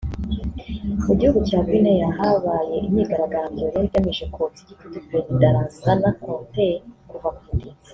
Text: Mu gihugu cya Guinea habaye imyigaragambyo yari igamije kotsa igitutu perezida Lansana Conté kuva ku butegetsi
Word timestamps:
Mu 1.05 1.13
gihugu 1.19 1.39
cya 1.49 1.59
Guinea 1.67 2.09
habaye 2.17 2.75
imyigaragambyo 2.87 3.61
yari 3.65 3.85
igamije 3.87 4.25
kotsa 4.35 4.59
igitutu 4.63 4.97
perezida 5.07 5.53
Lansana 5.55 6.09
Conté 6.23 6.67
kuva 7.09 7.29
ku 7.35 7.41
butegetsi 7.45 7.89